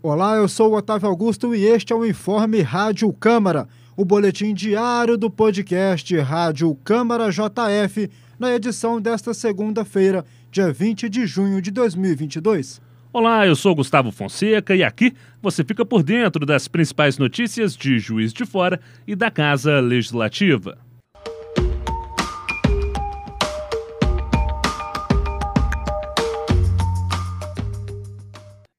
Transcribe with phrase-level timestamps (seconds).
[0.00, 3.66] Olá, eu sou o Otávio Augusto e este é o Informe Rádio Câmara,
[3.96, 8.08] o boletim diário do podcast Rádio Câmara JF,
[8.38, 12.80] na edição desta segunda-feira, dia 20 de junho de 2022.
[13.12, 15.12] Olá, eu sou Gustavo Fonseca e aqui
[15.42, 20.78] você fica por dentro das principais notícias de Juiz de Fora e da Casa Legislativa.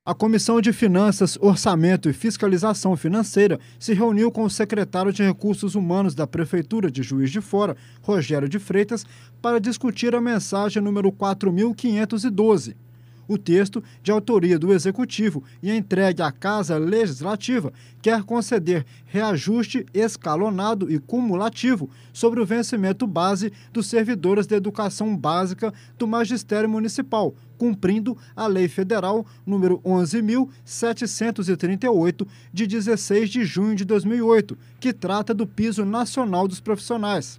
[0.10, 5.76] A Comissão de Finanças, Orçamento e Fiscalização Financeira se reuniu com o secretário de Recursos
[5.76, 9.06] Humanos da Prefeitura de Juiz de Fora, Rogério de Freitas,
[9.40, 12.76] para discutir a mensagem número 4512
[13.30, 20.92] o texto, de autoria do Executivo e entregue à Casa Legislativa, quer conceder reajuste escalonado
[20.92, 28.18] e cumulativo sobre o vencimento base dos servidores da educação básica do Magistério Municipal, cumprindo
[28.36, 35.86] a Lei Federal número 11.738, de 16 de junho de 2008, que trata do piso
[35.86, 37.38] nacional dos profissionais.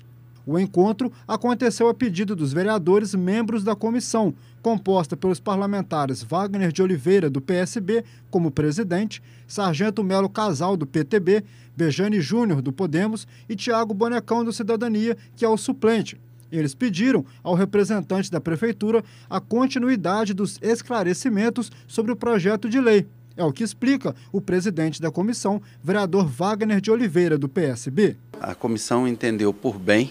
[0.51, 6.83] O encontro aconteceu a pedido dos vereadores membros da comissão, composta pelos parlamentares Wagner de
[6.83, 11.45] Oliveira, do PSB, como presidente, Sargento Melo Casal, do PTB,
[11.77, 16.21] Bejane Júnior, do Podemos e Tiago Bonecão, do Cidadania, que é o suplente.
[16.51, 23.07] Eles pediram ao representante da Prefeitura a continuidade dos esclarecimentos sobre o projeto de lei.
[23.37, 28.17] É o que explica o presidente da comissão, vereador Wagner de Oliveira, do PSB.
[28.41, 30.11] A comissão entendeu por bem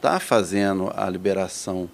[0.00, 1.88] está fazendo a liberação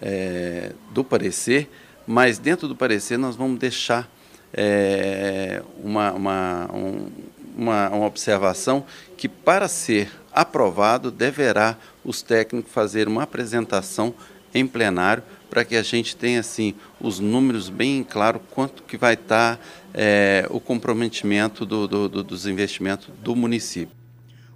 [0.00, 1.68] é, do parecer,
[2.06, 4.08] mas dentro do parecer nós vamos deixar
[4.54, 7.10] é, uma, uma, um,
[7.56, 14.14] uma, uma observação que para ser aprovado deverá os técnicos fazer uma apresentação
[14.54, 19.14] em plenário para que a gente tenha assim os números bem claro quanto que vai
[19.14, 19.62] estar tá,
[19.92, 23.98] é, o comprometimento do, do, do, dos investimentos do município.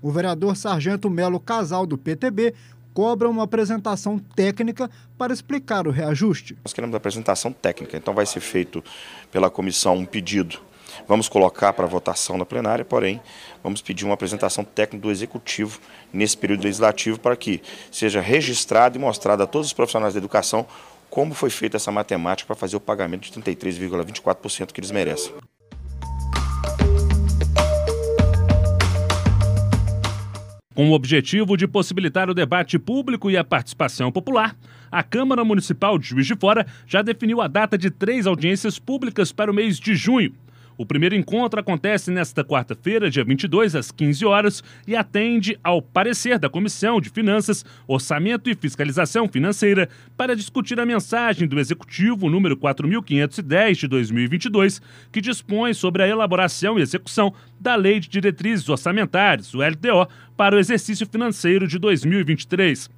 [0.00, 2.54] O vereador Sargento Melo Casal do PTB
[2.94, 6.56] cobra uma apresentação técnica para explicar o reajuste.
[6.64, 8.82] Nós queremos a apresentação técnica, então vai ser feito
[9.30, 10.60] pela comissão um pedido.
[11.08, 13.20] Vamos colocar para votação na plenária, porém,
[13.62, 15.80] vamos pedir uma apresentação técnica do Executivo
[16.12, 20.66] nesse período legislativo para que seja registrado e mostrado a todos os profissionais da educação
[21.09, 25.32] como foi feita essa matemática para fazer o pagamento de 33,24% que eles merecem.
[30.75, 34.56] Com o objetivo de possibilitar o debate público e a participação popular,
[34.91, 39.31] a Câmara Municipal de Juiz de Fora já definiu a data de três audiências públicas
[39.33, 40.33] para o mês de junho.
[40.77, 46.38] O primeiro encontro acontece nesta quarta-feira, dia 22, às 15 horas, e atende ao parecer
[46.38, 52.56] da Comissão de Finanças, Orçamento e Fiscalização Financeira para discutir a mensagem do Executivo número
[52.56, 59.54] 4510 de 2022, que dispõe sobre a elaboração e execução da Lei de Diretrizes Orçamentárias,
[59.54, 62.91] o LDO, para o exercício financeiro de 2023.